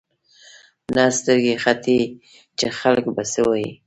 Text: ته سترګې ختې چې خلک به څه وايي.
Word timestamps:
ته 0.89 1.03
سترګې 1.17 1.53
ختې 1.63 1.99
چې 2.57 2.67
خلک 2.79 3.05
به 3.15 3.23
څه 3.31 3.41
وايي. 3.47 3.71